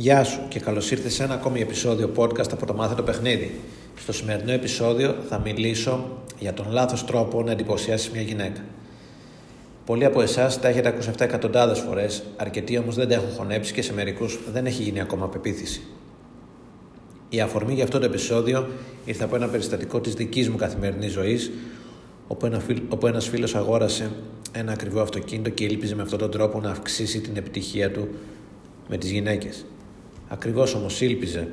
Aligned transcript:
Γεια 0.00 0.24
σου 0.24 0.40
και 0.48 0.60
καλώς 0.60 0.90
ήρθες 0.90 1.14
σε 1.14 1.22
ένα 1.22 1.34
ακόμη 1.34 1.60
επεισόδιο 1.60 2.12
podcast 2.16 2.52
από 2.52 2.66
το 2.66 2.74
Μάθε 2.74 2.94
το 2.94 3.02
Παιχνίδι. 3.02 3.60
Στο 3.96 4.12
σημερινό 4.12 4.52
επεισόδιο 4.52 5.14
θα 5.28 5.38
μιλήσω 5.38 6.18
για 6.38 6.54
τον 6.54 6.66
λάθος 6.70 7.04
τρόπο 7.04 7.42
να 7.42 7.50
εντυπωσιάσεις 7.50 8.10
μια 8.10 8.22
γυναίκα. 8.22 8.60
Πολλοί 9.86 10.04
από 10.04 10.20
εσάς 10.20 10.60
τα 10.60 10.68
έχετε 10.68 10.88
ακούσει 10.88 11.08
αυτά 11.08 11.24
εκατοντάδες 11.24 11.78
φορές, 11.78 12.22
αρκετοί 12.36 12.78
όμως 12.78 12.94
δεν 12.94 13.08
τα 13.08 13.14
έχουν 13.14 13.30
χωνέψει 13.36 13.72
και 13.72 13.82
σε 13.82 13.92
μερικούς 13.92 14.38
δεν 14.52 14.66
έχει 14.66 14.82
γίνει 14.82 15.00
ακόμα 15.00 15.28
πεποίθηση. 15.28 15.82
Η 17.28 17.40
αφορμή 17.40 17.74
για 17.74 17.84
αυτό 17.84 17.98
το 17.98 18.04
επεισόδιο 18.04 18.68
ήρθε 19.04 19.24
από 19.24 19.36
ένα 19.36 19.48
περιστατικό 19.48 20.00
της 20.00 20.14
δικής 20.14 20.48
μου 20.48 20.56
καθημερινής 20.56 21.12
ζωής, 21.12 21.50
όπου, 22.28 22.46
ένα, 22.46 22.62
όπου 22.88 23.06
ένας 23.06 23.28
φίλος 23.28 23.54
αγόρασε 23.54 24.10
ένα 24.52 24.72
ακριβό 24.72 25.00
αυτοκίνητο 25.00 25.50
και 25.50 25.64
ήλπιζε 25.64 25.94
με 25.94 26.02
αυτόν 26.02 26.18
τον 26.18 26.30
τρόπο 26.30 26.60
να 26.60 26.70
αυξήσει 26.70 27.20
την 27.20 27.36
επιτυχία 27.36 27.90
του 27.90 28.08
με 28.88 28.96
τις 28.96 29.10
γυναίκες. 29.10 29.64
Ακριβώς 30.32 30.74
όμως 30.74 31.00
ήλπιζε, 31.00 31.48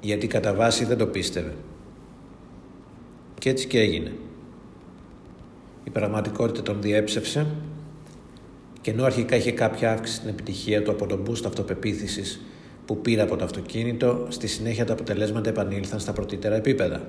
γιατί 0.00 0.26
κατά 0.26 0.54
βάση 0.54 0.84
δεν 0.84 0.98
το 0.98 1.06
πίστευε. 1.06 1.54
Και 3.38 3.50
έτσι 3.50 3.66
και 3.66 3.80
έγινε. 3.80 4.12
Η 5.84 5.90
πραγματικότητα 5.90 6.62
τον 6.62 6.82
διέψευσε 6.82 7.46
και 8.80 8.90
ενώ 8.90 9.04
αρχικά 9.04 9.36
είχε 9.36 9.52
κάποια 9.52 9.92
αύξηση 9.92 10.18
στην 10.18 10.28
επιτυχία 10.28 10.82
του 10.82 10.90
από 10.90 11.06
τον 11.06 11.22
boost 11.26 11.42
αυτοπεποίθησης 11.46 12.40
που 12.86 13.00
πήρε 13.00 13.22
από 13.22 13.36
το 13.36 13.44
αυτοκίνητο, 13.44 14.26
στη 14.28 14.46
συνέχεια 14.46 14.84
τα 14.84 14.92
αποτελέσματα 14.92 15.48
επανήλθαν 15.48 16.00
στα 16.00 16.12
πρωτήτερα 16.12 16.54
επίπεδα. 16.54 17.06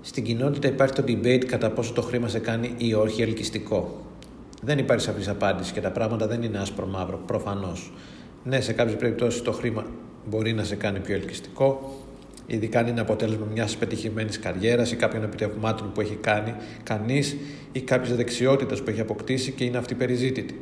Στην 0.00 0.24
κοινότητα 0.24 0.68
υπάρχει 0.68 0.94
το 0.94 1.04
debate 1.06 1.44
κατά 1.46 1.70
πόσο 1.70 1.92
το 1.92 2.02
χρήμα 2.02 2.28
σε 2.28 2.38
κάνει 2.38 2.74
ή 2.76 2.94
όχι 2.94 3.22
ελκυστικό. 3.22 4.06
Δεν 4.62 4.78
υπάρχει 4.78 5.04
σαφής 5.04 5.28
απάντηση 5.28 5.72
και 5.72 5.80
τα 5.80 5.90
πράγματα 5.90 6.26
δεν 6.26 6.42
είναι 6.42 6.58
άσπρο 6.58 6.86
μαύρο, 6.86 7.20
προφανώς. 7.26 7.92
Ναι, 8.44 8.60
σε 8.60 8.72
κάποιες 8.72 8.96
περιπτώσεις 8.96 9.42
το 9.42 9.52
χρήμα 9.52 9.86
μπορεί 10.24 10.52
να 10.52 10.64
σε 10.64 10.76
κάνει 10.76 10.98
πιο 10.98 11.14
ελκυστικό, 11.14 11.96
ειδικά 12.46 12.78
αν 12.78 12.86
είναι 12.86 13.00
αποτέλεσμα 13.00 13.46
μιας 13.52 13.76
πετυχημένης 13.76 14.38
καριέρας 14.38 14.92
ή 14.92 14.96
κάποιων 14.96 15.22
επιτευγμάτων 15.22 15.92
που 15.92 16.00
έχει 16.00 16.14
κάνει 16.14 16.54
κανείς 16.82 17.36
ή 17.72 17.80
κάποιες 17.80 18.16
δεξιότητες 18.16 18.82
που 18.82 18.90
έχει 18.90 19.00
αποκτήσει 19.00 19.52
και 19.52 19.64
είναι 19.64 19.78
αυτή 19.78 19.94
περιζήτητη. 19.94 20.60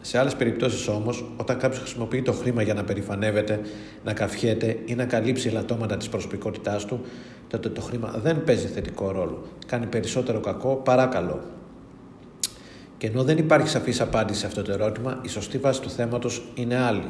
Σε 0.00 0.18
άλλες 0.18 0.36
περιπτώσεις 0.36 0.88
όμως, 0.88 1.32
όταν 1.36 1.58
κάποιος 1.58 1.80
χρησιμοποιεί 1.80 2.22
το 2.22 2.32
χρήμα 2.32 2.62
για 2.62 2.74
να 2.74 2.84
περηφανεύεται, 2.84 3.60
να 4.04 4.12
καφιέται 4.12 4.78
ή 4.84 4.94
να 4.94 5.04
καλύψει 5.04 5.48
ελαττώματα 5.48 5.96
της 5.96 6.08
προσωπικότητάς 6.08 6.84
του, 6.84 7.00
τότε 7.48 7.68
το 7.68 7.80
χρήμα 7.80 8.20
δεν 8.22 8.44
παίζει 8.44 8.66
θετικό 8.66 9.10
ρόλο. 9.10 9.42
Κάνει 9.66 9.86
περισσότερο 9.86 10.40
κακό 10.40 10.74
παρά 10.74 11.06
καλό. 11.06 11.40
Και 13.00 13.06
ενώ 13.06 13.24
δεν 13.24 13.38
υπάρχει 13.38 13.68
σαφής 13.68 14.00
απάντηση 14.00 14.40
σε 14.40 14.46
αυτό 14.46 14.62
το 14.62 14.72
ερώτημα, 14.72 15.18
η 15.22 15.28
σωστή 15.28 15.58
βάση 15.58 15.80
του 15.80 15.90
θέματος 15.90 16.42
είναι 16.54 16.76
άλλη. 16.76 17.04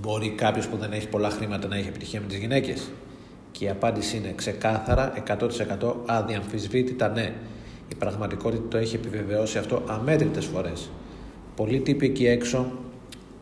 Μπορεί 0.00 0.30
κάποιος 0.30 0.68
που 0.68 0.76
δεν 0.76 0.92
έχει 0.92 1.08
πολλά 1.08 1.30
χρήματα 1.30 1.68
να 1.68 1.76
έχει 1.76 1.88
επιτυχία 1.88 2.20
με 2.20 2.26
τις 2.26 2.38
γυναίκες; 2.38 2.90
Και 3.52 3.64
η 3.64 3.68
απάντηση 3.68 4.16
είναι 4.16 4.32
ξεκάθαρα 4.36 5.12
100% 5.16 5.94
αδιαμφισβήτητα 6.06 7.08
ναι. 7.08 7.32
Η 7.88 7.94
πραγματικότητα 7.94 8.62
το 8.68 8.76
έχει 8.76 8.96
επιβεβαιώσει 8.96 9.58
αυτό 9.58 9.82
αμέτρητες 9.86 10.44
φορές. 10.44 10.90
Πολλοί 11.56 11.80
τύποι 11.80 12.06
εκεί 12.06 12.26
έξω, 12.26 12.72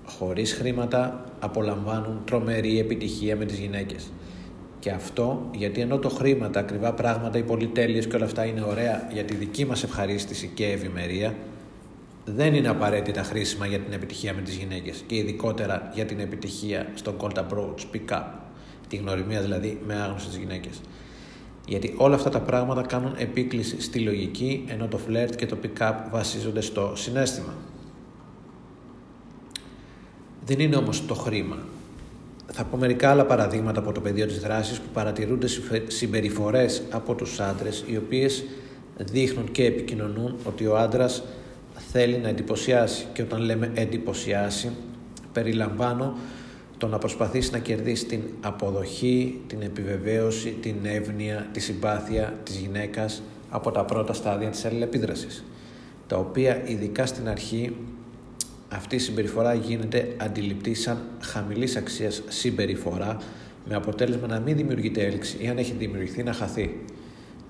χωρίς 0.07 0.53
χρήματα, 0.53 1.25
απολαμβάνουν 1.41 2.21
τρομερή 2.25 2.79
επιτυχία 2.79 3.37
με 3.37 3.45
τις 3.45 3.59
γυναίκες. 3.59 4.11
Και 4.83 4.91
αυτό 4.91 5.49
γιατί 5.55 5.81
ενώ 5.81 5.99
το 5.99 6.09
χρήμα, 6.09 6.51
τα 6.51 6.61
ακριβά 6.61 6.93
πράγματα, 6.93 7.39
οι 7.39 7.43
πολυτέλειες 7.43 8.07
και 8.07 8.17
όλα 8.17 8.25
αυτά 8.25 8.45
είναι 8.45 8.63
ωραία 8.63 9.09
για 9.13 9.25
τη 9.25 9.35
δική 9.35 9.65
μας 9.65 9.83
ευχαρίστηση 9.83 10.51
και 10.55 10.67
ευημερία, 10.67 11.35
δεν 12.25 12.55
είναι 12.55 12.69
απαραίτητα 12.69 13.23
χρήσιμα 13.23 13.67
για 13.67 13.79
την 13.79 13.93
επιτυχία 13.93 14.35
με 14.35 14.41
τις 14.41 14.55
γυναίκες 14.57 15.05
και 15.07 15.17
ειδικότερα 15.17 15.91
για 15.95 16.05
την 16.05 16.21
επιτυχία 16.21 16.87
στον 16.95 17.17
cold 17.21 17.39
approach, 17.39 17.95
pick-up, 17.95 18.23
τη 18.89 18.97
γνωριμία 18.97 19.41
δηλαδή 19.41 19.81
με 19.87 19.95
άγνωστες 19.95 20.37
γυναίκες. 20.37 20.81
Γιατί 21.67 21.95
όλα 21.97 22.15
αυτά 22.15 22.31
τα 22.31 22.41
πράγματα 22.41 22.83
κάνουν 22.83 23.15
επίκληση 23.17 23.81
στη 23.81 23.99
λογική, 23.99 24.65
ενώ 24.69 24.87
το 24.87 24.99
φλερτ 24.99 25.35
και 25.35 25.47
το 25.47 25.57
pick-up 25.63 25.95
βασίζονται 26.11 26.61
στο 26.61 26.93
συνέστημα. 26.97 27.55
Δεν 30.45 30.61
είναι 30.61 30.77
όμως 30.77 31.07
το 31.07 31.15
χρήμα 31.15 31.59
θα 32.53 32.65
πω 32.65 32.77
μερικά 32.77 33.11
άλλα 33.11 33.25
παραδείγματα 33.25 33.81
από 33.81 33.93
το 33.93 34.01
πεδίο 34.01 34.27
της 34.27 34.41
δράσης 34.41 34.79
που 34.79 34.89
παρατηρούνται 34.93 35.47
συμπεριφορές 35.87 36.83
από 36.91 37.15
τους 37.15 37.41
άντρες 37.41 37.85
οι 37.87 37.97
οποίες 37.97 38.45
δείχνουν 38.97 39.53
και 39.53 39.65
επικοινωνούν 39.65 40.37
ότι 40.45 40.67
ο 40.67 40.77
άντρας 40.77 41.23
θέλει 41.93 42.19
να 42.19 42.29
εντυπωσιάσει. 42.29 43.07
Και 43.13 43.23
όταν 43.23 43.41
λέμε 43.41 43.71
εντυπωσιάσει 43.75 44.71
περιλαμβάνω 45.33 46.17
το 46.79 46.87
να 46.87 46.99
προσπαθήσει 46.99 47.51
να 47.51 47.59
κερδίσει 47.59 48.05
την 48.05 48.23
αποδοχή, 48.41 49.41
την 49.47 49.63
επιβεβαίωση, 49.63 50.57
την 50.61 50.77
εύνοια, 50.83 51.49
τη 51.53 51.61
συμπάθεια 51.61 52.35
της 52.43 52.57
γυναίκας 52.57 53.23
από 53.51 53.71
τα 53.71 53.85
πρώτα 53.85 54.13
στάδια 54.13 54.49
της 54.49 54.65
αλληλεπίδρασης 54.65 55.45
τα 56.13 56.19
οποία 56.19 56.63
ειδικά 56.65 57.07
στην 57.07 57.29
αρχή 57.29 57.77
αυτή 58.75 58.97
η 58.97 58.99
συμπεριφορά 58.99 59.55
γίνεται 59.55 60.15
αντιληπτή 60.17 60.75
σαν 60.75 60.99
χαμηλή 61.21 61.69
αξίας 61.77 62.23
συμπεριφορά 62.29 63.17
με 63.69 63.75
αποτέλεσμα 63.75 64.27
να 64.27 64.41
μην 64.41 64.57
δημιουργείται 64.57 65.05
έλξη 65.05 65.37
ή 65.41 65.49
αν 65.49 65.59
έχει 65.59 65.73
δημιουργηθεί 65.79 66.23
να 66.23 66.33
χαθεί. 66.33 66.77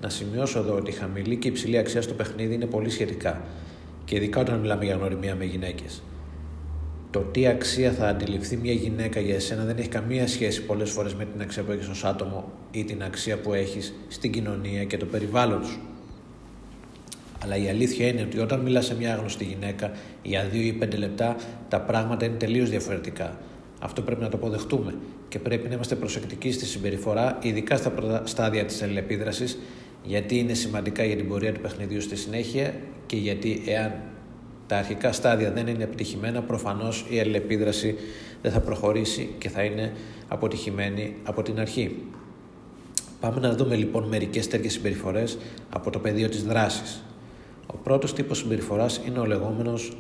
Να 0.00 0.08
σημειώσω 0.08 0.58
εδώ 0.58 0.74
ότι 0.74 0.90
η 0.90 0.94
χαμηλή 0.94 1.36
και 1.36 1.48
υψηλή 1.48 1.78
αξία 1.78 2.02
στο 2.02 2.14
παιχνίδι 2.14 2.54
είναι 2.54 2.66
πολύ 2.66 2.90
σχετικά 2.90 3.42
και 4.04 4.16
ειδικά 4.16 4.40
όταν 4.40 4.58
μιλάμε 4.58 4.84
για 4.84 4.94
γνωριμία 4.94 5.34
με 5.34 5.44
γυναίκες. 5.44 6.02
Το 7.10 7.20
τι 7.20 7.46
αξία 7.46 7.92
θα 7.92 8.08
αντιληφθεί 8.08 8.56
μια 8.56 8.72
γυναίκα 8.72 9.20
για 9.20 9.34
εσένα 9.34 9.64
δεν 9.64 9.76
έχει 9.78 9.88
καμία 9.88 10.26
σχέση 10.26 10.62
πολλές 10.62 10.90
φορές 10.90 11.14
με 11.14 11.24
την 11.24 11.40
αξία 11.40 11.62
που 11.62 11.72
έχεις 11.72 11.88
ως 11.88 12.04
άτομο 12.04 12.52
ή 12.70 12.84
την 12.84 13.02
αξία 13.02 13.38
που 13.38 13.52
έχεις 13.52 13.94
στην 14.08 14.32
κοινωνία 14.32 14.84
και 14.84 14.96
το 14.96 15.06
περιβάλλον 15.06 15.64
σου. 15.64 15.80
Αλλά 17.42 17.56
η 17.56 17.68
αλήθεια 17.68 18.06
είναι 18.06 18.22
ότι 18.22 18.38
όταν 18.38 18.60
μιλάς 18.60 18.86
σε 18.86 18.96
μια 18.96 19.14
άγνωστη 19.14 19.44
γυναίκα 19.44 19.90
για 20.22 20.44
δύο 20.44 20.62
ή 20.62 20.72
πέντε 20.72 20.96
λεπτά, 20.96 21.36
τα 21.68 21.80
πράγματα 21.80 22.24
είναι 22.24 22.36
τελείως 22.36 22.70
διαφορετικά. 22.70 23.38
Αυτό 23.80 24.02
πρέπει 24.02 24.20
να 24.20 24.28
το 24.28 24.36
αποδεχτούμε 24.36 24.94
και 25.28 25.38
πρέπει 25.38 25.68
να 25.68 25.74
είμαστε 25.74 25.94
προσεκτικοί 25.94 26.52
στη 26.52 26.66
συμπεριφορά, 26.66 27.38
ειδικά 27.42 27.76
στα 27.76 27.90
πρώτα 27.90 28.22
στάδια 28.24 28.64
της 28.64 28.82
αλληλεπίδρασης, 28.82 29.58
γιατί 30.04 30.38
είναι 30.38 30.54
σημαντικά 30.54 31.04
για 31.04 31.16
την 31.16 31.28
πορεία 31.28 31.52
του 31.52 31.60
παιχνιδιού 31.60 32.00
στη 32.00 32.16
συνέχεια 32.16 32.74
και 33.06 33.16
γιατί 33.16 33.62
εάν 33.66 33.92
τα 34.66 34.76
αρχικά 34.76 35.12
στάδια 35.12 35.50
δεν 35.50 35.66
είναι 35.66 35.82
επιτυχημένα, 35.82 36.42
προφανώς 36.42 37.06
η 37.08 37.20
αλληλεπίδραση 37.20 37.94
δεν 38.42 38.52
θα 38.52 38.60
προχωρήσει 38.60 39.30
και 39.38 39.48
θα 39.48 39.62
είναι 39.62 39.92
αποτυχημένη 40.28 41.16
από 41.22 41.42
την 41.42 41.60
αρχή. 41.60 41.96
Πάμε 43.20 43.40
να 43.40 43.54
δούμε 43.54 43.76
λοιπόν 43.76 44.08
μερικές 44.08 44.48
τέτοιες 44.48 44.72
συμπεριφορές 44.72 45.38
από 45.70 45.90
το 45.90 45.98
πεδίο 45.98 46.28
της 46.28 46.42
δράσης. 46.42 47.02
Ο 47.74 47.76
πρώτος 47.82 48.12
τύπος 48.12 48.38
συμπεριφοράς 48.38 49.00
είναι 49.06 49.18
ο 49.18 49.24
λεγόμενος 49.24 49.96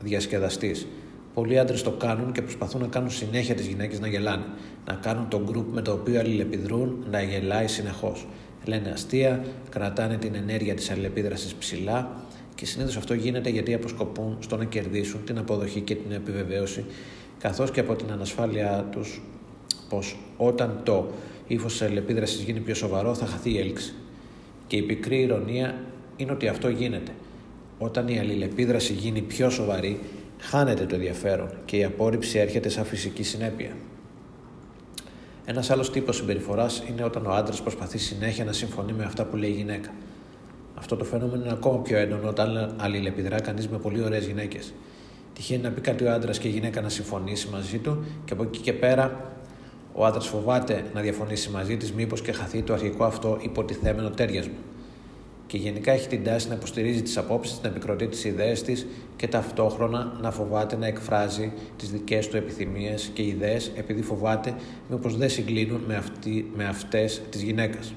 διασκεδαστής. 0.00 0.86
Πολλοί 1.34 1.58
άντρες 1.58 1.82
το 1.82 1.90
κάνουν 1.90 2.32
και 2.32 2.42
προσπαθούν 2.42 2.80
να 2.80 2.86
κάνουν 2.86 3.10
συνέχεια 3.10 3.54
τις 3.54 3.66
γυναίκες 3.66 4.00
να 4.00 4.06
γελάνε. 4.06 4.44
Να 4.86 4.94
κάνουν 4.94 5.28
το 5.28 5.42
γκρουπ 5.44 5.74
με 5.74 5.82
το 5.82 5.92
οποίο 5.92 6.20
αλληλεπιδρούν 6.20 7.04
να 7.10 7.22
γελάει 7.22 7.66
συνεχώς. 7.66 8.26
Λένε 8.64 8.90
αστεία, 8.90 9.44
κρατάνε 9.70 10.16
την 10.16 10.34
ενέργεια 10.34 10.74
της 10.74 10.90
αλληλεπίδρασης 10.90 11.54
ψηλά 11.54 12.10
και 12.54 12.66
συνήθως 12.66 12.96
αυτό 12.96 13.14
γίνεται 13.14 13.50
γιατί 13.50 13.74
αποσκοπούν 13.74 14.36
στο 14.40 14.56
να 14.56 14.64
κερδίσουν 14.64 15.24
την 15.24 15.38
αποδοχή 15.38 15.80
και 15.80 15.94
την 15.94 16.12
επιβεβαίωση, 16.12 16.84
καθώς 17.38 17.70
και 17.70 17.80
από 17.80 17.94
την 17.94 18.10
ανασφάλειά 18.10 18.88
τους 18.90 19.22
πως 19.88 20.18
όταν 20.36 20.80
το 20.82 21.10
ύφος 21.46 21.72
της 21.72 21.82
αλληλεπίδρασης 21.82 22.42
γίνει 22.42 22.60
πιο 22.60 22.74
σοβαρό 22.74 23.14
θα 23.14 23.26
χαθεί 23.26 23.50
η 23.50 23.58
έλξη. 23.58 23.94
Και 24.66 24.76
η 24.76 24.82
πικρή 24.82 25.20
ηρωνία 25.20 25.74
είναι 26.16 26.32
ότι 26.32 26.48
αυτό 26.48 26.68
γίνεται. 26.68 27.12
Όταν 27.78 28.08
η 28.08 28.18
αλληλεπίδραση 28.18 28.92
γίνει 28.92 29.20
πιο 29.20 29.50
σοβαρή, 29.50 30.00
χάνεται 30.38 30.84
το 30.84 30.94
ενδιαφέρον 30.94 31.50
και 31.64 31.76
η 31.76 31.84
απόρριψη 31.84 32.38
έρχεται 32.38 32.68
σαν 32.68 32.84
φυσική 32.84 33.22
συνέπεια. 33.22 33.70
Ένας 35.44 35.70
άλλος 35.70 35.90
τύπος 35.90 36.16
συμπεριφοράς 36.16 36.82
είναι 36.88 37.04
όταν 37.04 37.26
ο 37.26 37.30
άντρας 37.30 37.62
προσπαθεί 37.62 37.98
συνέχεια 37.98 38.44
να 38.44 38.52
συμφωνεί 38.52 38.92
με 38.92 39.04
αυτά 39.04 39.24
που 39.24 39.36
λέει 39.36 39.50
η 39.50 39.52
γυναίκα. 39.52 39.90
Αυτό 40.74 40.96
το 40.96 41.04
φαινόμενο 41.04 41.42
είναι 41.42 41.52
ακόμα 41.52 41.78
πιο 41.78 41.98
έντονο 41.98 42.28
όταν 42.28 42.74
αλληλεπιδρά 42.76 43.40
κανείς 43.40 43.68
με 43.68 43.78
πολύ 43.78 44.02
ωραίες 44.02 44.26
γυναίκες. 44.26 44.72
Τυχαίνει 45.34 45.62
να 45.62 45.70
πει 45.70 45.80
κάτι 45.80 46.04
ο 46.04 46.12
άντρας 46.12 46.38
και 46.38 46.48
η 46.48 46.50
γυναίκα 46.50 46.80
να 46.80 46.88
συμφωνήσει 46.88 47.48
μαζί 47.52 47.78
του 47.78 48.04
και 48.24 48.32
από 48.32 48.42
εκεί 48.42 48.58
και 48.58 48.72
πέρα 48.72 49.32
ο 49.92 50.04
άντρας 50.04 50.26
φοβάται 50.26 50.84
να 50.94 51.00
διαφωνήσει 51.00 51.50
μαζί 51.50 51.76
της, 51.76 51.92
μήπως 51.92 52.22
και 52.22 52.32
χαθεί 52.32 52.62
το 52.62 52.72
αρχικό 52.72 53.04
αυτό 53.04 53.38
υποτιθέμενο 53.42 54.10
τέριασμα 54.10 54.54
και 55.46 55.56
γενικά 55.56 55.92
έχει 55.92 56.08
την 56.08 56.24
τάση 56.24 56.48
να 56.48 56.54
υποστηρίζει 56.54 57.02
τις 57.02 57.16
απόψεις, 57.16 57.60
να 57.62 57.68
επικροτεί 57.68 58.06
τις 58.06 58.24
ιδέες 58.24 58.62
της 58.62 58.86
και 59.16 59.28
ταυτόχρονα 59.28 60.18
να 60.20 60.30
φοβάται 60.30 60.76
να 60.76 60.86
εκφράζει 60.86 61.52
τις 61.76 61.90
δικές 61.90 62.28
του 62.28 62.36
επιθυμίες 62.36 63.10
και 63.14 63.22
ιδέες 63.22 63.70
επειδή 63.76 64.02
φοβάται 64.02 64.54
μήπως 64.90 65.16
δεν 65.16 65.30
συγκλίνουν 65.30 65.80
με, 65.86 65.96
αυτή, 65.96 66.50
με 66.56 66.64
αυτές 66.64 67.22
της 67.30 67.42
γυναίκας. 67.42 67.94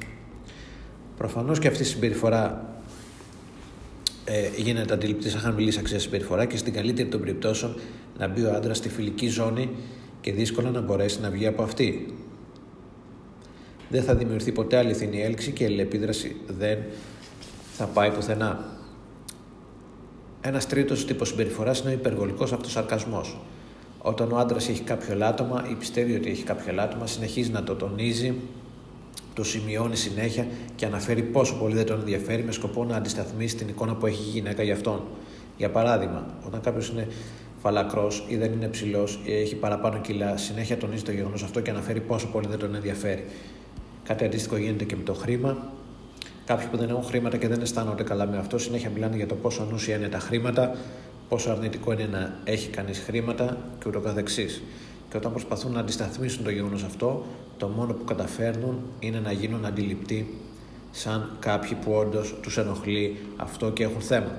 Προφανώς 1.17 1.59
και 1.59 1.67
αυτή 1.67 1.81
η 1.81 1.85
συμπεριφορά 1.85 2.73
ε, 4.25 4.49
γίνεται 4.57 4.93
αντιληπτή 4.93 5.29
σαν 5.29 5.39
χαμηλή 5.39 5.73
αξία 5.79 5.99
συμπεριφορά 5.99 6.45
και 6.45 6.57
στην 6.57 6.73
καλύτερη 6.73 7.09
των 7.09 7.19
περιπτώσεων 7.19 7.75
να 8.17 8.27
μπει 8.27 8.43
ο 8.43 8.53
άντρας 8.53 8.77
στη 8.77 8.89
φιλική 8.89 9.27
ζώνη 9.27 9.69
και 10.21 10.31
δύσκολα 10.31 10.69
να 10.69 10.81
μπορέσει 10.81 11.19
να 11.21 11.29
βγει 11.29 11.47
από 11.47 11.63
αυτή. 11.63 12.13
Δεν 13.89 14.03
θα 14.03 14.15
δημιουργηθεί 14.15 14.51
ποτέ 14.51 14.77
αληθινή 14.77 15.21
έλξη 15.21 15.51
και 15.51 15.63
η 15.63 15.65
αλληλεπίδραση 15.65 16.35
δεν 16.47 16.77
θα 17.79 17.85
πάει 17.85 18.11
πουθενά. 18.11 18.65
Ένας 20.41 20.67
τρίτος 20.67 21.05
τύπος 21.05 21.27
συμπεριφοράς 21.27 21.79
είναι 21.79 21.89
ο 21.89 21.93
υπερβολικό 21.93 22.43
αυτοσαρκασμό. 22.43 23.21
Όταν 24.01 24.31
ο 24.31 24.37
άντρας 24.37 24.69
έχει 24.69 24.81
κάποιο 24.81 25.15
λάτωμα 25.15 25.65
ή 25.71 25.73
πιστεύει 25.73 26.15
ότι 26.15 26.29
έχει 26.29 26.43
κάποιο 26.43 26.73
λάτωμα, 26.73 27.07
συνεχίζει 27.07 27.51
να 27.51 27.63
το 27.63 27.75
τονίζει, 27.75 28.33
το 29.33 29.43
σημειώνει 29.43 29.95
συνέχεια 29.95 30.47
και 30.75 30.85
αναφέρει 30.85 31.21
πόσο 31.21 31.55
πολύ 31.55 31.75
δεν 31.75 31.85
τον 31.85 31.99
ενδιαφέρει 31.99 32.43
με 32.43 32.51
σκοπό 32.51 32.83
να 32.83 32.95
αντισταθμίσει 32.95 33.55
την 33.55 33.67
εικόνα 33.67 33.95
που 33.95 34.05
έχει 34.05 34.21
η 34.27 34.29
γυναίκα 34.29 34.63
για 34.63 34.73
αυτόν. 34.73 35.01
Για 35.57 35.69
παράδειγμα, 35.69 36.25
όταν 36.47 36.61
κάποιος 36.61 36.89
είναι 36.89 37.07
φαλακρός 37.61 38.25
ή 38.27 38.35
δεν 38.35 38.51
είναι 38.51 38.67
ψηλός 38.67 39.19
ή 39.23 39.33
έχει 39.33 39.55
παραπάνω 39.55 40.01
κιλά, 40.01 40.37
συνέχεια 40.37 40.77
τονίζει 40.77 41.03
το 41.03 41.11
γεγονός 41.11 41.43
αυτό 41.43 41.61
και 41.61 41.69
αναφέρει 41.69 41.99
πόσο 41.99 42.27
πολύ 42.27 42.47
δεν 42.47 42.59
τον 42.59 42.75
ενδιαφέρει. 42.75 43.25
Κάτι 44.03 44.25
αντίστοιχο 44.25 44.57
γίνεται 44.57 44.83
και 44.83 44.95
με 44.95 45.03
το 45.03 45.13
χρήμα. 45.13 45.77
Κάποιοι 46.49 46.67
που 46.67 46.77
δεν 46.77 46.89
έχουν 46.89 47.03
χρήματα 47.03 47.37
και 47.37 47.47
δεν 47.47 47.61
αισθάνονται 47.61 48.03
καλά 48.03 48.25
με 48.25 48.37
αυτό, 48.37 48.57
συνέχεια 48.57 48.89
μιλάνε 48.89 49.15
για 49.15 49.27
το 49.27 49.35
πόσο 49.35 49.61
ανούσια 49.61 49.95
είναι 49.95 50.07
τα 50.07 50.19
χρήματα, 50.19 50.75
πόσο 51.29 51.51
αρνητικό 51.51 51.91
είναι 51.91 52.05
να 52.11 52.39
έχει 52.43 52.69
κανείς 52.69 52.99
χρήματα 52.99 53.57
και 53.79 53.87
ούτω 53.87 53.99
καθεξής. 53.99 54.61
Και 55.09 55.17
όταν 55.17 55.31
προσπαθούν 55.31 55.71
να 55.71 55.79
αντισταθμίσουν 55.79 56.43
το 56.43 56.49
γεγονός 56.49 56.83
αυτό, 56.83 57.25
το 57.57 57.67
μόνο 57.67 57.93
που 57.93 58.03
καταφέρνουν 58.03 58.79
είναι 58.99 59.19
να 59.19 59.31
γίνουν 59.31 59.65
αντιληπτοί 59.65 60.37
σαν 60.91 61.35
κάποιοι 61.39 61.77
που 61.83 61.91
όντως 61.91 62.35
τους 62.41 62.57
ενοχλεί 62.57 63.17
αυτό 63.37 63.71
και 63.71 63.83
έχουν 63.83 64.01
θέμα. 64.01 64.31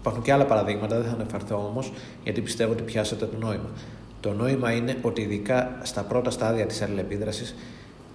Υπάρχουν 0.00 0.22
και 0.22 0.32
άλλα 0.32 0.44
παραδείγματα, 0.46 0.96
δεν 0.96 1.08
θα 1.08 1.14
αναφερθώ 1.14 1.56
όμως, 1.56 1.92
γιατί 2.24 2.40
πιστεύω 2.40 2.72
ότι 2.72 2.82
πιάσατε 2.82 3.26
το 3.26 3.36
νόημα. 3.38 3.70
Το 4.20 4.32
νόημα 4.32 4.72
είναι 4.72 4.96
ότι 5.02 5.22
ειδικά 5.22 5.78
στα 5.82 6.02
πρώτα 6.02 6.30
στάδια 6.30 6.66
της 6.66 6.82
αλληλεπίδρασης 6.82 7.54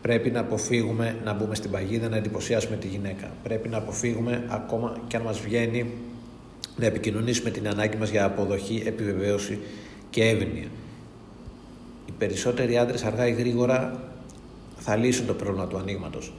πρέπει 0.02 0.32
να 0.32 0.40
αποφύγουμε 0.40 1.16
να 1.24 1.34
μπούμε 1.34 1.56
στην 1.56 1.72
παγίδα, 1.72 2.10
να 2.10 2.16
εντυπωσιάσουμε 2.16 2.76
τη 2.76 2.88
γυναίκα. 2.88 3.32
Πρέπει 3.44 3.70
να 3.70 3.78
αποφύγουμε 3.78 4.46
ακόμα 4.48 4.98
και 5.08 5.16
αν 5.18 5.24
μας 5.24 5.40
βγαίνει 5.40 5.92
να 6.76 6.86
επικοινωνήσουμε 6.86 7.50
την 7.50 7.68
ανάγκη 7.68 7.98
μας 7.98 8.10
για 8.10 8.26
αποδοχή, 8.26 8.84
επιβεβαίωση 8.86 9.60
και 10.10 10.24
εύνοια. 10.24 10.68
Οι 12.06 12.12
περισσότεροι 12.18 12.78
άντρες 12.78 13.04
αργά 13.04 13.28
ή 13.28 13.32
γρήγορα 13.32 14.04
θα 14.78 14.96
λύσουν 14.96 15.26
το 15.26 15.34
πρόβλημα 15.34 15.68
του 15.68 15.78
ανοίγματος. 15.78 16.34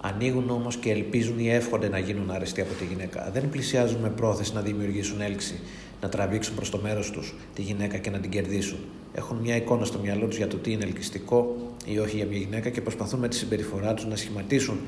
Ανοίγουν 0.00 0.50
όμως 0.50 0.76
και 0.76 0.90
ελπίζουν 0.90 1.38
ή 1.38 1.50
εύχονται 1.50 1.88
να 1.88 1.98
γίνουν 1.98 2.30
αρεστοί 2.30 2.60
από 2.60 2.72
τη 2.74 2.84
γυναίκα. 2.84 3.30
Δεν 3.32 3.48
πλησιάζουν 3.50 4.00
με 4.00 4.08
πρόθεση 4.08 4.54
να 4.54 4.60
δημιουργήσουν 4.60 5.20
έλξη, 5.20 5.60
να 6.00 6.08
τραβήξουν 6.08 6.54
προς 6.54 6.70
το 6.70 6.78
μέρος 6.78 7.10
τους 7.10 7.34
τη 7.54 7.62
γυναίκα 7.62 7.98
και 7.98 8.10
να 8.10 8.18
την 8.18 8.30
κερδίσουν. 8.30 8.78
Έχουν 9.12 9.36
μια 9.36 9.56
εικόνα 9.56 9.84
στο 9.84 9.98
μυαλό 9.98 10.26
τους 10.26 10.36
για 10.36 10.48
το 10.48 10.56
τι 10.56 10.72
είναι 10.72 10.84
ελκυστικό 10.84 11.56
ή 11.84 11.98
όχι 11.98 12.16
για 12.16 12.26
μια 12.26 12.38
γυναίκα 12.38 12.68
και 12.68 12.80
προσπαθούν 12.80 13.20
με 13.20 13.28
τη 13.28 13.36
συμπεριφορά 13.36 13.94
τους 13.94 14.06
να 14.06 14.16
σχηματίσουν 14.16 14.78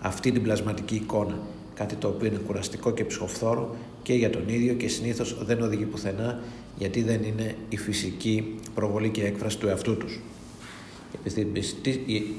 αυτή 0.00 0.32
την 0.32 0.42
πλασματική 0.42 0.94
εικόνα. 0.94 1.38
Κάτι 1.74 1.94
το 1.94 2.08
οποίο 2.08 2.28
είναι 2.28 2.40
κουραστικό 2.46 2.90
και 2.90 3.04
ψυχοφθόρο 3.04 3.76
και 4.02 4.14
για 4.14 4.30
τον 4.30 4.48
ίδιο 4.48 4.74
και 4.74 4.88
συνήθως 4.88 5.44
δεν 5.44 5.62
οδηγεί 5.62 5.84
πουθενά 5.84 6.40
γιατί 6.78 7.02
δεν 7.02 7.22
είναι 7.22 7.54
η 7.68 7.76
φυσική 7.76 8.54
προβολή 8.74 9.08
και 9.08 9.24
έκφραση 9.24 9.58
του 9.58 9.68
εαυτού 9.68 9.96
τους. 9.96 10.20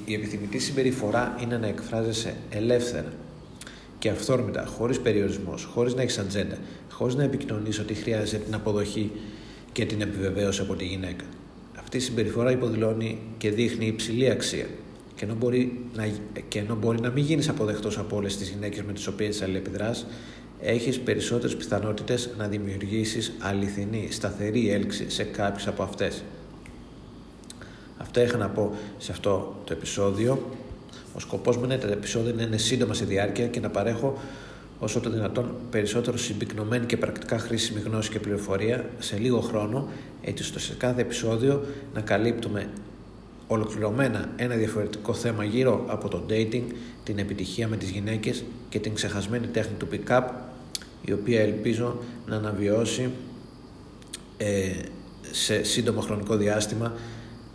Η 0.06 0.14
επιθυμητή 0.14 0.60
συμπεριφορά 0.60 1.38
είναι 1.42 1.58
να 1.58 1.68
εκφράζεσαι 1.68 2.36
ελεύθερα 2.50 3.14
και 4.00 4.10
αυθόρμητα, 4.10 4.66
χωρίς 4.66 5.00
περιορισμό, 5.00 5.54
χωρίς 5.74 5.94
να 5.94 6.02
έχεις 6.02 6.18
ατζέντα, 6.18 6.58
χωρίς 6.92 7.16
να 7.16 7.24
επικοινωνείς 7.24 7.80
ότι 7.80 7.94
χρειάζεσαι 7.94 8.38
την 8.38 8.54
αποδοχή 8.54 9.12
και 9.72 9.86
την 9.86 10.02
επιβεβαίωση 10.02 10.62
από 10.62 10.76
τη 10.76 10.86
γυναίκα. 10.86 11.24
Αυτή 11.80 11.98
η 11.98 12.00
συμπεριφορά 12.00 12.52
υποδηλώνει 12.52 13.20
και 13.38 13.50
δείχνει 13.50 13.86
υψηλή 13.86 14.30
αξία. 14.30 14.66
Και 15.16 15.26
ενώ 15.26 15.36
μπορεί 15.36 15.86
να, 15.96 16.10
και 16.48 16.60
ενώ 16.60 16.76
μπορεί 16.76 17.00
να 17.02 17.10
μην 17.10 17.24
γίνεις 17.24 17.50
αποδεκτός 17.50 17.98
από 17.98 18.16
όλες 18.16 18.38
τις 18.38 18.50
γυναίκες 18.50 18.82
με 18.82 18.94
τις 18.94 19.08
οποίες 19.08 19.42
αλληλεπιδράς, 19.42 20.06
έχεις 20.60 21.00
περισσότερες 21.00 21.56
πιθανότητες 21.56 22.30
να 22.38 22.48
δημιουργήσεις 22.48 23.32
αληθινή, 23.40 24.08
σταθερή 24.12 24.70
έλξη 24.70 25.10
σε 25.10 25.24
κάποιες 25.24 25.68
από 25.68 25.84
αυτές. 25.84 26.24
Αυτά 27.98 28.22
είχα 28.22 28.38
να 28.38 28.50
πω 28.50 28.76
σε 28.98 29.12
αυτό 29.12 29.56
το 29.64 29.74
επεισόδιο. 29.74 30.50
Ο 31.14 31.20
σκοπός 31.20 31.58
μου 31.58 31.64
είναι 31.64 31.78
τα 31.78 31.88
επεισόδια 31.88 32.34
να 32.34 32.44
είναι 32.44 32.58
σύντομα 32.58 32.94
σε 32.94 33.06
διάρκεια 33.06 33.48
και 33.48 33.60
να 33.60 33.70
παρέχω 33.70 34.20
όσο 34.82 35.00
το 35.00 35.10
δυνατόν 35.10 35.56
περισσότερο 35.70 36.18
συμπυκνωμένη 36.18 36.86
και 36.86 36.98
πρακτικά 36.98 37.40
χρήσιμη 37.40 37.80
γνώση 37.80 38.10
και 38.10 38.20
πληροφορία 38.20 38.90
σε 39.00 39.18
λίγο 39.18 39.40
χρόνο, 39.40 39.88
έτσι 40.22 40.44
ώστε 40.44 40.60
σε 40.60 40.74
κάθε 40.74 41.02
επεισόδιο 41.02 41.66
να 41.94 42.02
καλύπτουμε 42.02 42.70
ολοκληρωμένα 43.48 44.30
ένα 44.36 44.56
διαφορετικό 44.56 45.14
θέμα 45.14 45.44
γύρω 45.44 45.84
από 45.88 46.08
το 46.08 46.24
dating, 46.30 46.64
την 47.04 47.18
επιτυχία 47.18 47.68
με 47.68 47.78
τις 47.78 47.90
γυναίκες 47.90 48.44
και 48.70 48.80
την 48.80 48.94
ξεχασμένη 48.94 49.48
τέχνη 49.48 49.76
του 49.78 49.88
pick-up, 49.92 50.24
η 51.06 51.12
οποία 51.12 51.42
ελπίζω 51.42 51.98
να 52.28 52.36
αναβιώσει 52.36 53.10
ε, 54.38 54.72
σε 55.32 55.64
σύντομο 55.64 56.02
χρονικό 56.02 56.36
διάστημα 56.36 56.94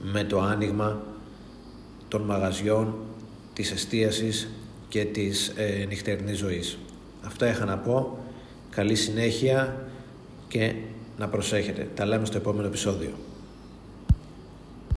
με 0.02 0.24
το 0.24 0.40
άνοιγμα 0.40 1.02
των 2.08 2.22
μαγαζιών, 2.22 2.94
της 3.52 3.70
εστίασης 3.70 4.48
και 4.88 5.04
της 5.04 5.52
ε, 5.56 5.84
νυχτερινής 5.88 6.38
ζωής. 6.38 6.78
Αυτά 7.26 7.48
είχα 7.48 7.64
να 7.64 7.78
πω. 7.78 8.18
Καλή 8.70 8.94
συνέχεια 8.94 9.88
και 10.48 10.74
να 11.18 11.28
προσέχετε. 11.28 11.88
Τα 11.94 12.06
λέμε 12.06 12.26
στο 12.26 12.36
επόμενο 12.36 12.66
επεισόδιο. 12.66 13.10